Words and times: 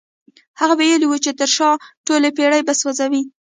هغه 0.59 0.73
ويلي 0.77 1.05
وو 1.07 1.23
چې 1.23 1.31
تر 1.39 1.49
شا 1.55 1.69
ټولې 2.05 2.29
بېړۍ 2.37 2.61
به 2.67 2.73
سوځوي. 2.81 3.21